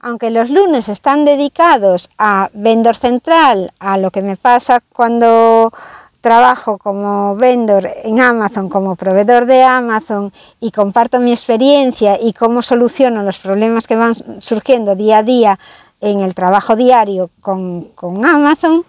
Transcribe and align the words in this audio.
aunque 0.00 0.30
los 0.30 0.50
lunes 0.50 0.88
están 0.88 1.24
dedicados 1.24 2.08
a 2.18 2.50
vendor 2.54 2.96
central, 2.96 3.72
a 3.78 3.98
lo 3.98 4.10
que 4.10 4.22
me 4.22 4.36
pasa 4.36 4.82
cuando 4.92 5.72
trabajo 6.20 6.78
como 6.78 7.36
vendor 7.36 7.90
en 8.04 8.20
Amazon, 8.20 8.68
como 8.68 8.94
proveedor 8.94 9.46
de 9.46 9.62
Amazon 9.62 10.32
y 10.60 10.70
comparto 10.70 11.18
mi 11.18 11.32
experiencia 11.32 12.18
y 12.20 12.32
cómo 12.32 12.62
soluciono 12.62 13.22
los 13.22 13.38
problemas 13.38 13.86
que 13.86 13.96
van 13.96 14.14
surgiendo 14.40 14.96
día 14.96 15.18
a 15.18 15.22
día 15.22 15.58
en 16.00 16.20
el 16.20 16.34
trabajo 16.34 16.76
diario 16.76 17.30
con, 17.40 17.84
con 17.94 18.24
Amazon, 18.24 18.84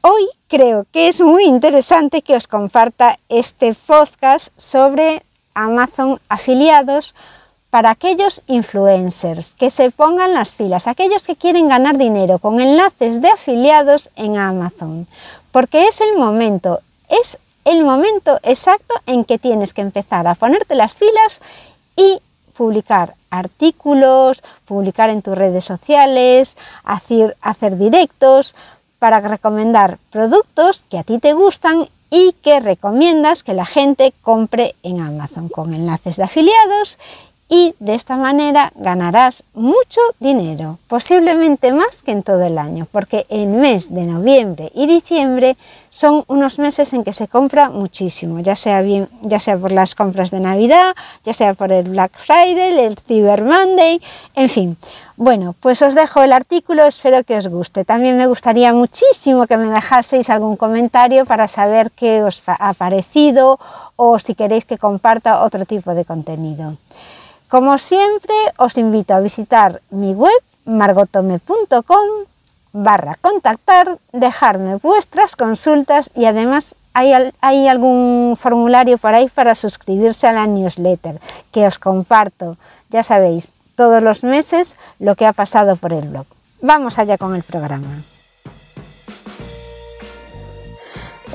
hoy 0.00 0.28
creo 0.48 0.84
que 0.92 1.08
es 1.08 1.20
muy 1.20 1.44
interesante 1.44 2.22
que 2.22 2.36
os 2.36 2.48
comparta 2.48 3.18
este 3.28 3.74
podcast 3.74 4.48
sobre 4.56 5.22
Amazon 5.54 6.20
afiliados 6.28 7.14
para 7.74 7.90
aquellos 7.90 8.40
influencers 8.46 9.56
que 9.56 9.68
se 9.68 9.90
pongan 9.90 10.32
las 10.32 10.52
pilas, 10.52 10.86
aquellos 10.86 11.26
que 11.26 11.34
quieren 11.34 11.66
ganar 11.66 11.98
dinero 11.98 12.38
con 12.38 12.60
enlaces 12.60 13.20
de 13.20 13.26
afiliados 13.26 14.10
en 14.14 14.36
Amazon, 14.36 15.08
porque 15.50 15.88
es 15.88 16.00
el 16.00 16.16
momento, 16.16 16.78
es 17.08 17.36
el 17.64 17.82
momento 17.82 18.38
exacto 18.44 18.94
en 19.06 19.24
que 19.24 19.38
tienes 19.40 19.74
que 19.74 19.80
empezar 19.80 20.28
a 20.28 20.36
ponerte 20.36 20.76
las 20.76 20.94
pilas 20.94 21.40
y 21.96 22.20
publicar 22.56 23.16
artículos, 23.28 24.44
publicar 24.66 25.10
en 25.10 25.20
tus 25.20 25.36
redes 25.36 25.64
sociales, 25.64 26.56
hacer 26.84 27.76
directos 27.76 28.54
para 29.00 29.18
recomendar 29.18 29.98
productos 30.12 30.84
que 30.88 30.98
a 30.98 31.02
ti 31.02 31.18
te 31.18 31.32
gustan 31.32 31.88
y 32.08 32.36
que 32.40 32.60
recomiendas 32.60 33.42
que 33.42 33.52
la 33.52 33.66
gente 33.66 34.14
compre 34.22 34.76
en 34.84 35.00
Amazon 35.00 35.48
con 35.48 35.74
enlaces 35.74 36.14
de 36.14 36.22
afiliados 36.22 36.98
y 37.48 37.74
de 37.78 37.94
esta 37.94 38.16
manera 38.16 38.72
ganarás 38.74 39.44
mucho 39.54 40.00
dinero, 40.18 40.78
posiblemente 40.88 41.72
más 41.72 42.02
que 42.02 42.12
en 42.12 42.22
todo 42.22 42.42
el 42.42 42.58
año, 42.58 42.86
porque 42.90 43.26
el 43.28 43.48
mes 43.48 43.92
de 43.94 44.06
noviembre 44.06 44.72
y 44.74 44.86
diciembre 44.86 45.56
son 45.90 46.24
unos 46.26 46.58
meses 46.58 46.92
en 46.94 47.04
que 47.04 47.12
se 47.12 47.28
compra 47.28 47.68
muchísimo, 47.68 48.40
ya 48.40 48.56
sea, 48.56 48.82
ya 49.22 49.40
sea 49.40 49.58
por 49.58 49.72
las 49.72 49.94
compras 49.94 50.30
de 50.30 50.40
Navidad, 50.40 50.94
ya 51.22 51.34
sea 51.34 51.54
por 51.54 51.70
el 51.70 51.88
Black 51.88 52.12
Friday, 52.18 52.78
el 52.78 52.96
Cyber 52.98 53.42
Monday, 53.42 54.00
en 54.34 54.48
fin. 54.48 54.76
Bueno, 55.16 55.54
pues 55.60 55.80
os 55.82 55.94
dejo 55.94 56.22
el 56.24 56.32
artículo, 56.32 56.84
espero 56.86 57.22
que 57.22 57.36
os 57.36 57.46
guste. 57.46 57.84
También 57.84 58.16
me 58.16 58.26
gustaría 58.26 58.72
muchísimo 58.72 59.46
que 59.46 59.56
me 59.56 59.68
dejaseis 59.68 60.28
algún 60.28 60.56
comentario 60.56 61.24
para 61.24 61.46
saber 61.46 61.92
qué 61.92 62.24
os 62.24 62.42
ha 62.46 62.74
parecido 62.74 63.60
o 63.94 64.18
si 64.18 64.34
queréis 64.34 64.64
que 64.64 64.76
comparta 64.76 65.42
otro 65.42 65.66
tipo 65.66 65.94
de 65.94 66.04
contenido. 66.04 66.76
Como 67.54 67.78
siempre, 67.78 68.34
os 68.58 68.76
invito 68.78 69.14
a 69.14 69.20
visitar 69.20 69.80
mi 69.90 70.12
web 70.12 70.34
margotome.com 70.64 72.26
barra 72.72 73.14
contactar, 73.20 73.98
dejarme 74.10 74.74
vuestras 74.82 75.36
consultas 75.36 76.10
y 76.16 76.24
además 76.24 76.74
hay, 76.94 77.68
algún 77.68 78.36
formulario 78.36 78.98
por 78.98 79.14
ahí 79.14 79.28
para 79.28 79.54
suscribirse 79.54 80.26
a 80.26 80.32
la 80.32 80.48
newsletter 80.48 81.20
que 81.52 81.64
os 81.68 81.78
comparto, 81.78 82.56
ya 82.90 83.04
sabéis, 83.04 83.52
todos 83.76 84.02
los 84.02 84.24
meses 84.24 84.74
lo 84.98 85.14
que 85.14 85.24
ha 85.24 85.32
pasado 85.32 85.76
por 85.76 85.92
el 85.92 86.08
blog. 86.08 86.26
Vamos 86.60 86.98
allá 86.98 87.18
con 87.18 87.36
el 87.36 87.44
programa. 87.44 88.02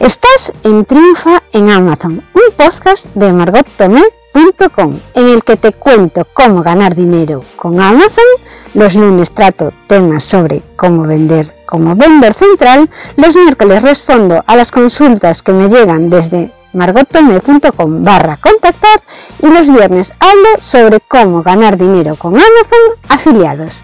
Estás 0.02 0.52
en 0.66 0.84
Triunfa 0.84 1.44
en 1.54 1.70
Amazon, 1.70 2.28
un 2.34 2.56
podcast 2.58 3.06
de 3.16 3.32
Margot 3.32 3.68
Tomé 3.78 4.04
en 5.16 5.28
el 5.28 5.44
que 5.44 5.58
te 5.58 5.74
cuento 5.74 6.26
cómo 6.34 6.62
ganar 6.62 6.96
dinero 6.96 7.42
con 7.56 7.80
Amazon. 7.80 8.24
Los 8.74 8.96
lunes 8.96 9.32
trato 9.32 9.74
temas 9.88 10.24
sobre 10.24 10.62
cómo 10.76 11.04
vender 11.04 11.64
como 11.66 11.96
vendor 11.96 12.34
central. 12.34 12.90
Los 13.18 13.36
miércoles 13.36 13.82
respondo 13.82 14.44
a 14.46 14.56
las 14.56 14.72
consultas 14.72 15.42
que 15.44 15.54
me 15.54 15.70
llegan 15.70 16.10
desde 16.10 16.54
margotome.com 16.74 18.04
barra 18.04 18.38
contactar 18.38 19.02
y 19.42 19.48
los 19.48 19.70
viernes 19.70 20.14
hablo 20.20 20.50
sobre 20.62 21.00
cómo 21.00 21.42
ganar 21.42 21.78
dinero 21.78 22.16
con 22.16 22.36
Amazon 22.36 23.00
afiliados. 23.10 23.84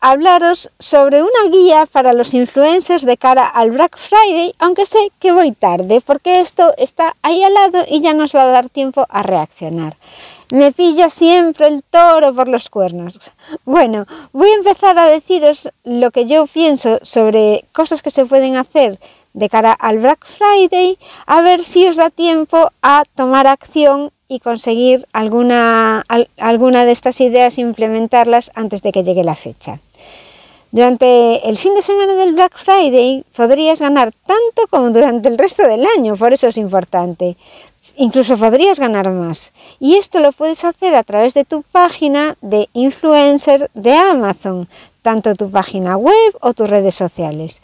hablaros 0.00 0.70
sobre 0.78 1.22
una 1.22 1.50
guía 1.50 1.86
para 1.90 2.12
los 2.12 2.34
influencers 2.34 3.04
de 3.04 3.16
cara 3.16 3.46
al 3.46 3.70
Black 3.70 3.98
Friday, 3.98 4.54
aunque 4.58 4.86
sé 4.86 4.98
que 5.18 5.32
voy 5.32 5.52
tarde 5.52 6.00
porque 6.00 6.40
esto 6.40 6.72
está 6.78 7.16
ahí 7.22 7.42
al 7.42 7.54
lado 7.54 7.84
y 7.88 8.00
ya 8.00 8.12
nos 8.12 8.34
va 8.34 8.42
a 8.42 8.46
dar 8.46 8.68
tiempo 8.68 9.06
a 9.08 9.22
reaccionar. 9.22 9.96
Me 10.50 10.70
pilla 10.70 11.10
siempre 11.10 11.66
el 11.66 11.82
toro 11.82 12.32
por 12.32 12.46
los 12.46 12.70
cuernos. 12.70 13.18
Bueno, 13.64 14.06
voy 14.32 14.50
a 14.50 14.54
empezar 14.54 14.96
a 14.98 15.06
deciros 15.06 15.70
lo 15.82 16.12
que 16.12 16.24
yo 16.24 16.46
pienso 16.46 17.00
sobre 17.02 17.64
cosas 17.72 18.00
que 18.00 18.10
se 18.10 18.26
pueden 18.26 18.56
hacer 18.56 18.98
de 19.32 19.48
cara 19.48 19.72
al 19.72 19.98
Black 19.98 20.24
Friday, 20.24 20.98
a 21.26 21.42
ver 21.42 21.62
si 21.62 21.86
os 21.86 21.96
da 21.96 22.10
tiempo 22.10 22.70
a 22.80 23.02
tomar 23.14 23.46
acción 23.46 24.10
y 24.28 24.40
conseguir 24.40 25.06
alguna, 25.12 26.04
alguna 26.38 26.84
de 26.84 26.92
estas 26.92 27.20
ideas 27.20 27.58
e 27.58 27.60
implementarlas 27.60 28.50
antes 28.54 28.82
de 28.82 28.92
que 28.92 29.04
llegue 29.04 29.24
la 29.24 29.36
fecha. 29.36 29.80
Durante 30.76 31.48
el 31.48 31.56
fin 31.56 31.74
de 31.74 31.80
semana 31.80 32.12
del 32.12 32.34
Black 32.34 32.54
Friday 32.54 33.24
podrías 33.34 33.80
ganar 33.80 34.12
tanto 34.26 34.68
como 34.68 34.90
durante 34.90 35.26
el 35.26 35.38
resto 35.38 35.66
del 35.66 35.86
año, 35.96 36.18
por 36.18 36.34
eso 36.34 36.48
es 36.48 36.58
importante. 36.58 37.38
Incluso 37.96 38.36
podrías 38.36 38.78
ganar 38.78 39.08
más. 39.08 39.54
Y 39.80 39.94
esto 39.94 40.20
lo 40.20 40.32
puedes 40.32 40.64
hacer 40.64 40.94
a 40.94 41.02
través 41.02 41.32
de 41.32 41.46
tu 41.46 41.62
página 41.62 42.36
de 42.42 42.68
influencer 42.74 43.70
de 43.72 43.94
Amazon, 43.94 44.68
tanto 45.00 45.34
tu 45.34 45.50
página 45.50 45.96
web 45.96 46.36
o 46.42 46.52
tus 46.52 46.68
redes 46.68 46.94
sociales. 46.94 47.62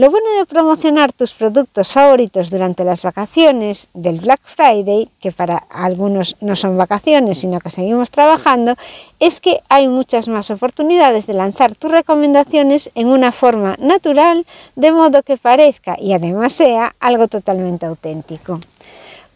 Lo 0.00 0.10
bueno 0.10 0.30
de 0.38 0.46
promocionar 0.46 1.12
tus 1.12 1.34
productos 1.34 1.92
favoritos 1.92 2.48
durante 2.48 2.84
las 2.84 3.02
vacaciones 3.02 3.90
del 3.92 4.18
Black 4.18 4.40
Friday, 4.42 5.10
que 5.20 5.30
para 5.30 5.58
algunos 5.68 6.38
no 6.40 6.56
son 6.56 6.78
vacaciones, 6.78 7.36
sino 7.36 7.60
que 7.60 7.68
seguimos 7.68 8.10
trabajando, 8.10 8.76
es 9.18 9.42
que 9.42 9.60
hay 9.68 9.88
muchas 9.88 10.26
más 10.26 10.50
oportunidades 10.50 11.26
de 11.26 11.34
lanzar 11.34 11.74
tus 11.74 11.90
recomendaciones 11.90 12.90
en 12.94 13.08
una 13.08 13.30
forma 13.30 13.76
natural, 13.78 14.46
de 14.74 14.90
modo 14.90 15.22
que 15.22 15.36
parezca 15.36 15.96
y 16.00 16.14
además 16.14 16.54
sea 16.54 16.94
algo 16.98 17.28
totalmente 17.28 17.84
auténtico. 17.84 18.58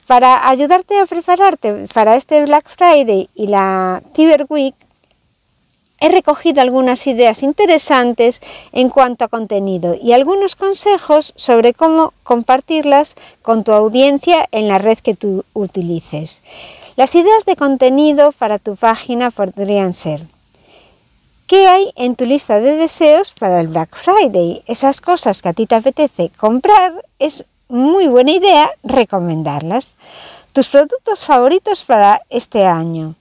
Para 0.06 0.48
ayudarte 0.48 0.98
a 0.98 1.04
prepararte 1.04 1.88
para 1.92 2.16
este 2.16 2.42
Black 2.42 2.70
Friday 2.74 3.28
y 3.34 3.48
la 3.48 4.02
Cyber 4.14 4.46
Week, 4.48 4.74
he 6.04 6.08
recogido 6.10 6.60
algunas 6.60 7.06
ideas 7.06 7.42
interesantes 7.42 8.42
en 8.72 8.90
cuanto 8.90 9.24
a 9.24 9.28
contenido 9.28 9.96
y 10.00 10.12
algunos 10.12 10.54
consejos 10.54 11.32
sobre 11.34 11.72
cómo 11.72 12.12
compartirlas 12.24 13.16
con 13.40 13.64
tu 13.64 13.72
audiencia 13.72 14.46
en 14.52 14.68
la 14.68 14.76
red 14.76 14.98
que 14.98 15.14
tú 15.14 15.46
utilices. 15.54 16.42
Las 16.96 17.14
ideas 17.14 17.46
de 17.46 17.56
contenido 17.56 18.32
para 18.32 18.58
tu 18.58 18.76
página 18.76 19.30
podrían 19.30 19.94
ser 19.94 20.20
¿Qué 21.46 21.68
hay 21.68 21.90
en 21.96 22.16
tu 22.16 22.26
lista 22.26 22.60
de 22.60 22.76
deseos 22.76 23.32
para 23.32 23.60
el 23.60 23.68
Black 23.68 23.96
Friday? 23.96 24.62
Esas 24.66 25.00
cosas 25.00 25.40
que 25.40 25.48
a 25.48 25.52
ti 25.54 25.66
te 25.66 25.74
apetece 25.74 26.30
comprar, 26.36 27.04
es 27.18 27.46
muy 27.68 28.08
buena 28.08 28.32
idea 28.32 28.70
recomendarlas. 28.82 29.96
Tus 30.52 30.68
productos 30.68 31.24
favoritos 31.24 31.84
para 31.84 32.20
este 32.28 32.66
año. 32.66 33.14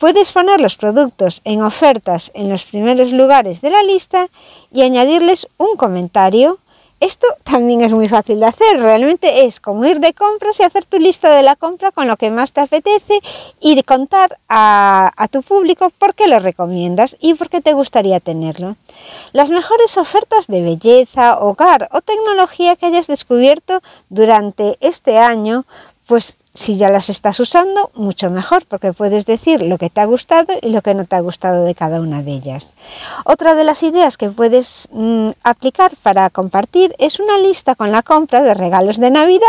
Puedes 0.00 0.32
poner 0.32 0.62
los 0.62 0.78
productos 0.78 1.42
en 1.44 1.60
ofertas 1.60 2.30
en 2.32 2.48
los 2.48 2.64
primeros 2.64 3.12
lugares 3.12 3.60
de 3.60 3.68
la 3.68 3.82
lista 3.82 4.28
y 4.72 4.80
añadirles 4.80 5.46
un 5.58 5.76
comentario. 5.76 6.58
Esto 7.00 7.26
también 7.44 7.82
es 7.82 7.92
muy 7.92 8.08
fácil 8.08 8.40
de 8.40 8.46
hacer, 8.46 8.80
realmente 8.80 9.44
es 9.44 9.60
como 9.60 9.84
ir 9.84 10.00
de 10.00 10.14
compras 10.14 10.58
y 10.58 10.62
hacer 10.62 10.86
tu 10.86 10.98
lista 10.98 11.30
de 11.30 11.42
la 11.42 11.54
compra 11.54 11.92
con 11.92 12.08
lo 12.08 12.16
que 12.16 12.30
más 12.30 12.54
te 12.54 12.62
apetece 12.62 13.20
y 13.60 13.82
contar 13.82 14.38
a, 14.48 15.12
tu 15.30 15.42
público 15.42 15.90
por 15.90 16.14
qué 16.14 16.28
lo 16.28 16.38
recomiendas 16.38 17.18
y 17.20 17.34
por 17.34 17.50
qué 17.50 17.60
te 17.60 17.74
gustaría 17.74 18.20
tenerlo. 18.20 18.76
Las 19.32 19.50
mejores 19.50 19.98
ofertas 19.98 20.46
de 20.46 20.62
belleza, 20.62 21.38
hogar 21.40 21.90
o 21.92 22.00
tecnología 22.00 22.74
que 22.76 22.86
hayas 22.86 23.06
descubierto 23.06 23.82
durante 24.08 24.78
este 24.80 25.18
año 25.18 25.66
Pues 26.10 26.38
si 26.54 26.76
ya 26.76 26.88
las 26.88 27.08
estás 27.08 27.38
usando, 27.38 27.92
mucho 27.94 28.30
mejor, 28.30 28.66
porque 28.66 28.92
puedes 28.92 29.26
decir 29.26 29.62
lo 29.62 29.78
que 29.78 29.90
te 29.90 30.00
ha 30.00 30.06
gustado 30.06 30.54
y 30.60 30.70
lo 30.70 30.82
que 30.82 30.92
no 30.92 31.04
te 31.04 31.14
ha 31.14 31.20
gustado 31.20 31.62
de 31.62 31.76
cada 31.76 32.00
una 32.00 32.24
de 32.24 32.32
ellas. 32.32 32.74
Otra 33.24 33.54
de 33.54 33.62
las 33.62 33.84
ideas 33.84 34.16
que 34.16 34.28
puedes 34.28 34.88
mm, 34.90 35.30
aplicar 35.44 35.94
para 36.02 36.28
compartir 36.28 36.96
es 36.98 37.20
una 37.20 37.38
lista 37.38 37.76
con 37.76 37.92
la 37.92 38.02
compra 38.02 38.42
de 38.42 38.54
regalos 38.54 38.98
de 38.98 39.12
Navidad. 39.12 39.46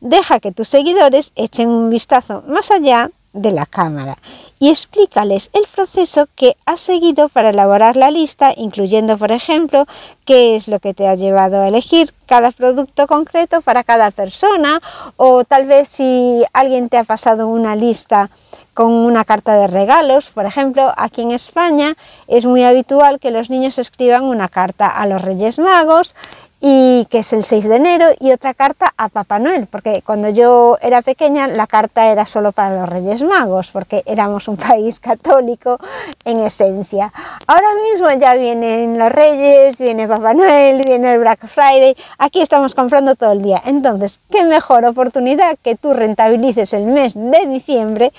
Deja 0.00 0.40
que 0.40 0.52
tus 0.52 0.68
seguidores 0.68 1.32
echen 1.36 1.70
un 1.70 1.88
vistazo 1.88 2.44
más 2.46 2.70
allá 2.70 3.10
de 3.32 3.52
la 3.52 3.66
cámara 3.66 4.16
y 4.58 4.70
explícales 4.70 5.50
el 5.52 5.64
proceso 5.72 6.26
que 6.34 6.56
has 6.66 6.80
seguido 6.80 7.28
para 7.28 7.50
elaborar 7.50 7.96
la 7.96 8.10
lista, 8.10 8.52
incluyendo, 8.56 9.18
por 9.18 9.30
ejemplo, 9.30 9.86
qué 10.24 10.56
es 10.56 10.68
lo 10.68 10.80
que 10.80 10.94
te 10.94 11.06
ha 11.06 11.14
llevado 11.14 11.60
a 11.60 11.68
elegir 11.68 12.12
cada 12.26 12.50
producto 12.50 13.06
concreto 13.06 13.60
para 13.60 13.84
cada 13.84 14.10
persona 14.10 14.80
o 15.16 15.44
tal 15.44 15.66
vez 15.66 15.88
si 15.88 16.42
alguien 16.52 16.88
te 16.88 16.98
ha 16.98 17.04
pasado 17.04 17.48
una 17.48 17.76
lista 17.76 18.30
con 18.74 18.92
una 18.92 19.24
carta 19.24 19.56
de 19.56 19.66
regalos, 19.66 20.30
por 20.30 20.46
ejemplo, 20.46 20.92
aquí 20.96 21.22
en 21.22 21.32
España 21.32 21.96
es 22.28 22.46
muy 22.46 22.62
habitual 22.62 23.18
que 23.18 23.32
los 23.32 23.50
niños 23.50 23.76
escriban 23.78 24.22
una 24.22 24.48
carta 24.48 24.86
a 24.86 25.06
los 25.06 25.20
Reyes 25.20 25.58
Magos 25.58 26.14
y 26.60 27.06
que 27.08 27.20
es 27.20 27.32
el 27.32 27.44
6 27.44 27.68
de 27.68 27.76
enero, 27.76 28.06
y 28.18 28.32
otra 28.32 28.52
carta 28.52 28.92
a 28.96 29.08
Papá 29.08 29.38
Noel, 29.38 29.66
porque 29.66 30.02
cuando 30.04 30.28
yo 30.28 30.76
era 30.82 31.02
pequeña 31.02 31.46
la 31.46 31.68
carta 31.68 32.10
era 32.10 32.26
solo 32.26 32.50
para 32.50 32.74
los 32.80 32.88
Reyes 32.88 33.22
Magos, 33.22 33.70
porque 33.70 34.02
éramos 34.06 34.48
un 34.48 34.56
país 34.68 34.98
católico 34.98 35.78
en 36.24 36.40
esencia. 36.40 37.12
Ahora 37.46 37.68
mismo 37.90 38.10
ya 38.18 38.34
vienen 38.34 38.98
los 38.98 39.10
Reyes, 39.10 39.78
viene 39.78 40.08
Papá 40.08 40.34
Noel, 40.34 40.82
viene 40.84 41.12
el 41.12 41.20
Black 41.20 41.46
Friday, 41.46 41.96
aquí 42.18 42.40
estamos 42.40 42.74
comprando 42.74 43.14
todo 43.14 43.32
el 43.32 43.42
día. 43.42 43.62
Entonces, 43.64 44.20
qué 44.30 44.44
mejor 44.44 44.84
oportunidad 44.84 45.56
que 45.62 45.76
tú 45.76 45.94
rentabilices 45.94 46.72
el 46.72 46.86
mes 46.86 47.14
de 47.14 47.46
diciembre 47.46 48.12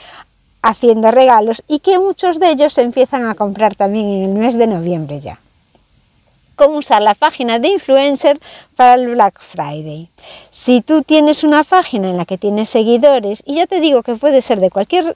haciendo 0.61 1.11
regalos 1.11 1.63
y 1.67 1.79
que 1.79 1.99
muchos 1.99 2.39
de 2.39 2.51
ellos 2.51 2.73
se 2.73 2.81
empiezan 2.81 3.25
a 3.25 3.35
comprar 3.35 3.75
también 3.75 4.07
en 4.07 4.29
el 4.31 4.35
mes 4.37 4.57
de 4.57 4.67
noviembre 4.67 5.19
ya 5.19 5.39
cómo 6.59 6.79
usar 6.79 7.01
la 7.01 7.15
página 7.15 7.57
de 7.57 7.69
influencer 7.69 8.37
para 8.75 8.95
el 8.95 9.07
Black 9.07 9.39
Friday. 9.39 10.09
Si 10.49 10.81
tú 10.81 11.03
tienes 11.03 11.45
una 11.45 11.63
página 11.63 12.09
en 12.09 12.17
la 12.17 12.25
que 12.25 12.37
tienes 12.37 12.69
seguidores, 12.69 13.41
y 13.45 13.55
ya 13.55 13.65
te 13.65 13.79
digo 13.79 14.03
que 14.03 14.15
puede 14.15 14.41
ser 14.41 14.59
de 14.59 14.69
cualquier, 14.69 15.15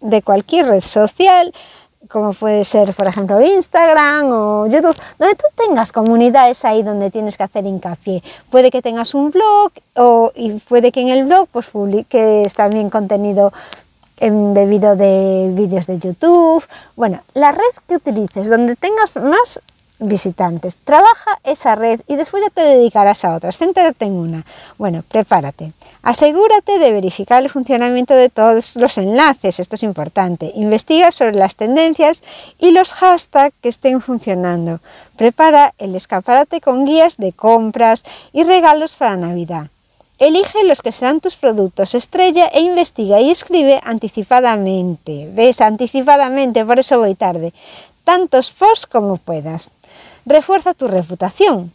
de 0.00 0.22
cualquier 0.22 0.66
red 0.66 0.82
social, 0.82 1.52
como 2.08 2.32
puede 2.32 2.64
ser, 2.64 2.94
por 2.94 3.06
ejemplo, 3.06 3.38
Instagram 3.38 4.32
o 4.32 4.66
YouTube, 4.66 4.96
donde 5.18 5.34
tú 5.34 5.44
tengas 5.56 5.92
comunidades 5.92 6.64
ahí 6.64 6.82
donde 6.82 7.10
tienes 7.10 7.36
que 7.36 7.42
hacer 7.42 7.66
hincapié. 7.66 8.22
Puede 8.48 8.70
que 8.70 8.80
tengas 8.80 9.12
un 9.12 9.30
blog 9.30 9.70
o, 9.94 10.32
y 10.34 10.52
puede 10.52 10.90
que 10.90 11.02
en 11.02 11.08
el 11.08 11.24
blog 11.24 11.48
pues, 11.52 11.66
publiques 11.66 12.54
también 12.54 12.88
contenido 12.88 13.52
embebido 14.20 14.96
de 14.96 15.50
vídeos 15.52 15.86
de 15.86 15.98
YouTube. 15.98 16.64
Bueno, 16.96 17.20
la 17.34 17.52
red 17.52 17.74
que 17.86 17.96
utilices, 17.96 18.48
donde 18.48 18.74
tengas 18.74 19.16
más 19.16 19.60
visitantes. 19.98 20.76
Trabaja 20.76 21.38
esa 21.44 21.74
red 21.74 22.00
y 22.06 22.16
después 22.16 22.42
ya 22.42 22.50
te 22.50 22.62
dedicarás 22.62 23.24
a 23.24 23.34
otras. 23.34 23.58
Céntrate 23.58 24.04
en 24.04 24.12
una. 24.12 24.44
Bueno, 24.76 25.02
prepárate. 25.06 25.72
Asegúrate 26.02 26.78
de 26.78 26.92
verificar 26.92 27.42
el 27.42 27.50
funcionamiento 27.50 28.14
de 28.14 28.28
todos 28.28 28.76
los 28.76 28.98
enlaces. 28.98 29.60
Esto 29.60 29.74
es 29.74 29.82
importante. 29.82 30.52
Investiga 30.54 31.12
sobre 31.12 31.34
las 31.34 31.56
tendencias 31.56 32.22
y 32.58 32.70
los 32.70 32.92
hashtags 32.92 33.54
que 33.60 33.68
estén 33.68 34.00
funcionando. 34.00 34.80
Prepara 35.16 35.74
el 35.78 35.94
escaparate 35.94 36.60
con 36.60 36.84
guías 36.84 37.16
de 37.16 37.32
compras 37.32 38.04
y 38.32 38.44
regalos 38.44 38.94
para 38.96 39.16
Navidad. 39.16 39.68
Elige 40.18 40.64
los 40.64 40.82
que 40.82 40.90
serán 40.90 41.20
tus 41.20 41.36
productos 41.36 41.94
estrella 41.94 42.48
e 42.48 42.60
investiga 42.60 43.20
y 43.20 43.30
escribe 43.30 43.80
anticipadamente. 43.84 45.30
¿Ves? 45.32 45.60
Anticipadamente, 45.60 46.64
por 46.64 46.80
eso 46.80 46.98
voy 46.98 47.14
tarde. 47.14 47.52
Tantos 48.02 48.50
posts 48.50 48.86
como 48.86 49.18
puedas. 49.18 49.70
Refuerza 50.28 50.74
tu 50.74 50.88
reputación. 50.88 51.72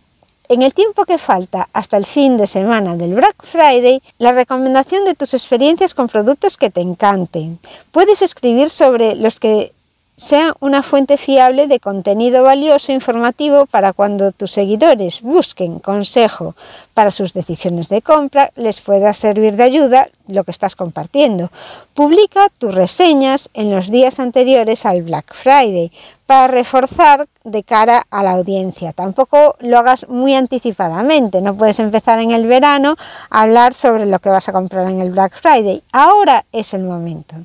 En 0.48 0.62
el 0.62 0.76
tiempo 0.76 1.06
que 1.06 1.18
falta 1.18 1.70
hasta 1.74 1.98
el 1.98 2.06
fin 2.06 2.38
de 2.38 2.46
semana 2.46 2.96
del 2.96 3.16
Black 3.16 3.44
Friday, 3.44 4.00
la 4.20 4.32
recomendación 4.32 5.06
de 5.06 5.16
tus 5.16 5.34
experiencias 5.34 5.96
con 5.96 6.08
productos 6.08 6.56
que 6.56 6.70
te 6.70 6.80
encanten. 6.80 7.58
Puedes 7.92 8.22
escribir 8.22 8.70
sobre 8.70 9.16
los 9.16 9.40
que 9.40 9.74
sea 10.16 10.56
una 10.60 10.84
fuente 10.84 11.18
fiable 11.18 11.66
de 11.66 11.80
contenido 11.80 12.44
valioso 12.44 12.92
e 12.92 12.96
informativo 12.96 13.66
para 13.66 13.92
cuando 13.92 14.32
tus 14.32 14.52
seguidores 14.52 15.22
busquen 15.24 15.80
consejo 15.80 16.56
para 16.94 17.10
sus 17.10 17.34
decisiones 17.34 17.90
de 17.90 18.04
compra, 18.04 18.52
les 18.56 18.82
pueda 18.82 19.14
servir 19.14 19.56
de 19.56 19.64
ayuda 19.64 20.10
lo 20.28 20.44
que 20.44 20.52
estás 20.52 20.76
compartiendo. 20.76 21.50
Publica 21.96 22.50
tus 22.60 22.76
reseñas 22.76 23.50
en 23.56 23.72
los 23.72 23.90
días 23.90 24.20
anteriores 24.20 24.86
al 24.86 25.02
Black 25.02 25.34
Friday 25.34 25.92
para 26.28 26.48
reforzar 26.48 27.28
de 27.44 27.64
cara 27.64 28.04
a 28.10 28.24
la 28.24 28.32
audiencia. 28.32 28.94
Tampoco 28.94 29.56
lo 29.60 29.78
hagas 29.78 30.08
muy 30.08 30.34
anticipadamente, 30.34 31.42
no 31.42 31.56
puedes 31.56 31.80
empezar 31.80 32.20
en 32.20 32.32
el 32.32 32.48
verano 32.48 32.96
a 33.30 33.42
hablar 33.42 33.74
sobre 33.74 34.06
lo 34.06 34.20
que 34.20 34.30
vas 34.30 34.48
a 34.50 34.54
comprar 34.54 34.90
en 34.90 35.02
el 35.02 35.12
Black 35.12 35.36
Friday. 35.40 35.84
Ahora 35.92 36.46
es 36.52 36.74
el 36.74 36.84
momento. 36.84 37.36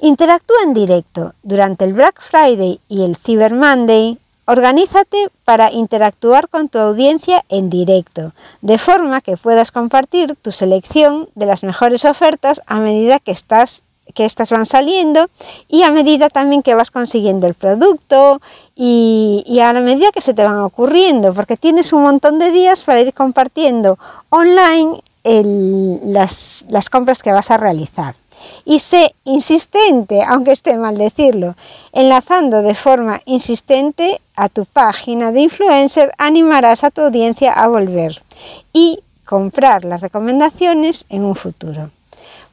Interactúa 0.00 0.56
en 0.64 0.74
directo. 0.74 1.32
Durante 1.42 1.84
el 1.84 1.94
Black 1.94 2.20
Friday 2.20 2.80
y 2.88 3.04
el 3.04 3.16
Cyber 3.16 3.54
Monday, 3.54 4.18
organízate 4.46 5.30
para 5.44 5.72
interactuar 5.72 6.48
con 6.48 6.68
tu 6.68 6.78
audiencia 6.78 7.44
en 7.48 7.70
directo, 7.70 8.32
de 8.60 8.78
forma 8.78 9.20
que 9.20 9.36
puedas 9.36 9.72
compartir 9.72 10.36
tu 10.36 10.52
selección 10.52 11.28
de 11.34 11.46
las 11.46 11.64
mejores 11.64 12.04
ofertas 12.04 12.60
a 12.66 12.78
medida 12.78 13.18
que 13.18 13.32
estás 13.32 13.82
que 14.14 14.24
estas 14.24 14.50
van 14.50 14.66
saliendo 14.66 15.28
y 15.68 15.82
a 15.82 15.90
medida 15.90 16.28
también 16.28 16.62
que 16.62 16.74
vas 16.74 16.90
consiguiendo 16.90 17.46
el 17.46 17.54
producto 17.54 18.40
y, 18.74 19.58
a 19.62 19.72
la 19.72 19.80
medida 19.80 20.12
que 20.12 20.20
se 20.20 20.34
te 20.34 20.44
van 20.44 20.60
ocurriendo, 20.60 21.34
porque 21.34 21.56
tienes 21.56 21.92
un 21.92 22.02
montón 22.02 22.38
de 22.38 22.50
días 22.50 22.82
para 22.82 23.00
ir 23.00 23.12
compartiendo 23.12 23.98
online 24.30 25.00
las 25.24 26.90
compras 26.90 27.22
que 27.22 27.32
vas 27.32 27.50
a 27.50 27.56
realizar 27.56 28.14
y 28.64 28.78
sé 28.80 29.14
insistente, 29.24 30.22
aunque 30.22 30.52
esté 30.52 30.76
mal 30.76 30.96
decirlo, 30.96 31.54
enlazando 31.92 32.62
de 32.62 32.74
forma 32.74 33.20
insistente 33.24 34.20
a 34.34 34.48
tu 34.48 34.64
página 34.64 35.32
de 35.32 35.40
influencer, 35.40 36.12
animarás 36.18 36.84
a 36.84 36.90
tu 36.90 37.02
audiencia 37.02 37.52
a 37.52 37.68
volver 37.68 38.22
y 38.72 39.00
comprar 39.24 39.84
las 39.84 40.00
recomendaciones 40.00 41.06
en 41.08 41.24
un 41.24 41.34
futuro. 41.34 41.90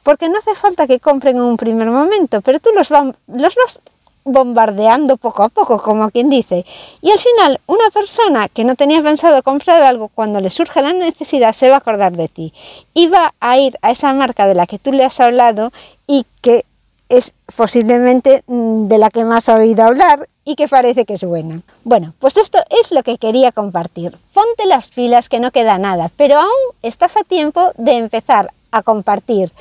Porque 0.04 0.28
no 0.28 0.38
hace 0.38 0.54
falta 0.54 0.86
que 0.86 1.00
compren 1.00 1.36
en 1.36 1.42
un 1.42 1.56
primer 1.56 1.90
momento, 1.90 2.40
pero 2.42 2.60
tú 2.60 2.70
los, 2.72 2.90
los 2.90 3.54
vas 3.56 3.80
bombardeando 4.24 5.16
poco 5.16 5.42
a 5.42 5.48
poco, 5.48 5.80
como 5.82 6.10
quien 6.10 6.30
dice. 6.30 6.64
Y 7.02 7.10
al 7.10 7.18
final, 7.18 7.60
una 7.66 7.90
persona 7.90 8.48
que 8.48 8.64
no 8.64 8.76
tenía 8.76 9.02
pensado 9.02 9.42
comprar 9.42 9.82
algo, 9.82 10.08
cuando 10.08 10.40
le 10.40 10.50
surge 10.50 10.82
la 10.82 10.92
necesidad, 10.92 11.52
se 11.52 11.68
va 11.68 11.76
a 11.76 11.78
acordar 11.78 12.12
de 12.12 12.28
ti. 12.28 12.52
Y 12.94 13.08
va 13.08 13.34
a 13.40 13.58
ir 13.58 13.76
a 13.82 13.90
esa 13.90 14.12
marca 14.12 14.46
de 14.46 14.54
la 14.54 14.66
que 14.66 14.78
tú 14.78 14.92
le 14.92 15.04
has 15.04 15.20
hablado 15.20 15.72
y 16.06 16.24
que 16.40 16.64
es 17.08 17.34
posiblemente 17.56 18.42
mm, 18.46 18.88
de 18.88 18.98
la 18.98 19.10
que 19.10 19.24
más 19.24 19.48
ha 19.48 19.56
oído 19.56 19.84
hablar 19.84 20.28
y 20.44 20.56
que 20.56 20.68
parece 20.68 21.04
que 21.04 21.14
es 21.14 21.24
buena. 21.24 21.60
Bueno, 21.84 22.14
pues 22.18 22.36
esto 22.36 22.58
es 22.82 22.92
lo 22.92 23.02
que 23.02 23.18
quería 23.18 23.52
compartir. 23.52 24.16
Ponte 24.32 24.66
las 24.66 24.90
pilas 24.90 25.28
que 25.28 25.40
no 25.40 25.50
queda 25.50 25.78
nada, 25.78 26.10
pero 26.16 26.38
aún 26.38 26.76
estás 26.82 27.16
a 27.16 27.24
tiempo 27.24 27.72
de 27.76 27.92
empezar 27.92 28.52
a 28.70 28.82
compartir 28.82 29.52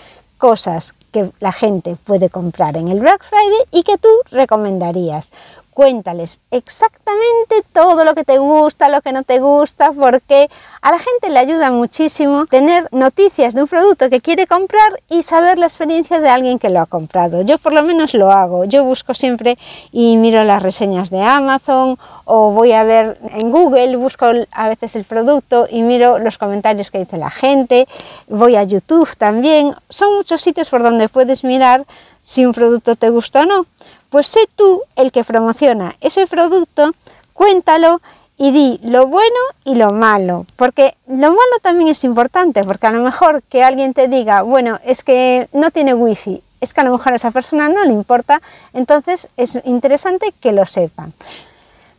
cosas 0.44 0.94
que 1.14 1.32
la 1.40 1.54
gente 1.54 1.96
puede 2.04 2.30
comprar 2.30 2.76
en 2.76 2.90
el 2.90 3.00
Black 3.00 3.24
Friday 3.24 3.66
y 3.72 3.84
que 3.84 3.98
tú 3.98 4.10
recomendarías. 4.30 5.32
Cuéntales 5.74 6.40
exactamente 6.52 7.64
todo 7.72 8.06
lo 8.06 8.14
que 8.14 8.24
te 8.24 8.38
gusta, 8.38 8.90
lo 8.90 9.02
que 9.02 9.12
no 9.12 9.24
te 9.24 9.40
gusta, 9.40 9.92
porque 9.92 10.50
a 10.82 10.92
la 10.92 11.00
gente 11.00 11.30
le 11.30 11.40
ayuda 11.40 11.72
muchísimo 11.72 12.46
tener 12.46 12.88
noticias 12.92 13.54
de 13.54 13.64
un 13.64 13.68
producto 13.68 14.10
que 14.10 14.22
quiere 14.22 14.46
comprar 14.48 15.02
y 15.10 15.24
saber 15.24 15.58
la 15.58 15.66
experiencia 15.66 16.20
de 16.20 16.30
alguien 16.30 16.60
que 16.60 16.70
lo 16.70 16.80
ha 16.80 16.86
comprado. 16.86 17.42
Yo 17.42 17.58
por 17.58 17.74
lo 17.74 17.84
menos 17.84 18.14
lo 18.14 18.32
hago. 18.32 18.66
Yo 18.66 18.84
busco 18.84 19.14
siempre 19.14 19.58
y 19.92 20.18
miro 20.18 20.44
las 20.44 20.62
reseñas 20.62 21.10
de 21.10 21.22
Amazon 21.22 21.98
o 22.26 22.52
voy 22.52 22.72
a 22.74 22.84
ver 22.84 23.18
en 23.32 23.52
Google, 23.52 23.96
busco 23.96 24.28
a 24.52 24.68
veces 24.70 24.96
el 24.96 25.06
producto 25.06 25.68
y 25.70 25.82
miro 25.82 26.20
los 26.20 26.38
comentarios 26.38 26.92
que 26.92 27.00
dice 27.00 27.18
la 27.18 27.32
gente. 27.32 27.88
Voy 28.28 28.56
a 28.56 28.64
YouTube 28.64 29.10
también. 29.18 29.74
Son 29.90 30.16
muchos 30.16 30.42
sitios 30.42 30.70
por 30.70 30.84
donde 30.84 31.10
puedes 31.10 31.44
mirar 31.44 31.86
si 32.24 32.46
un 32.48 32.54
producto 32.54 32.96
te 32.96 33.10
gusta 33.10 33.42
o 33.42 33.46
no. 33.46 33.68
Pues 34.10 34.26
sé 34.28 34.40
tú 34.56 34.82
el 34.96 35.12
que 35.12 35.24
promociona 35.24 35.94
ese 36.02 36.26
producto, 36.26 36.92
cuéntalo 37.34 38.02
y 38.38 38.52
di 38.52 38.80
lo 38.84 39.06
bueno 39.06 39.40
y 39.64 39.76
lo 39.76 39.92
malo, 39.92 40.48
porque 40.56 40.96
lo 41.08 41.30
malo 41.30 41.60
también 41.62 41.90
es 41.90 42.04
importante, 42.04 42.64
porque 42.64 42.88
a 42.88 42.92
lo 42.92 43.04
mejor 43.04 43.44
que 43.44 43.64
alguien 43.64 43.94
te 43.94 44.08
diga, 44.08 44.42
bueno, 44.42 44.80
es 44.84 45.04
que 45.04 45.48
no 45.54 45.70
tiene 45.70 45.94
wifi, 45.94 46.42
es 46.60 46.74
que 46.74 46.82
a 46.82 46.84
lo 46.84 46.92
mejor 46.92 47.14
a 47.14 47.18
esa 47.18 47.32
persona 47.32 47.70
no 47.70 47.84
le 47.86 47.94
importa, 47.94 48.42
entonces 48.74 49.30
es 49.38 49.60
interesante 49.66 50.34
que 50.40 50.52
lo 50.52 50.66
sepa. 50.66 51.10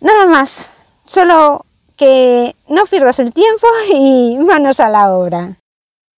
Nada 0.01 0.27
más, 0.27 0.71
solo 1.05 1.65
que 1.97 2.57
no 2.69 2.85
pierdas 2.87 3.21
el 3.21 3.33
tiempo 3.33 3.67
y 3.93 4.37
manos 4.39 4.81
a 4.81 4.89
la 4.89 5.15
obra. 5.15 5.57